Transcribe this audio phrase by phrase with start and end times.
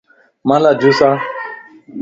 [0.47, 1.15] مان لا جوس آڻ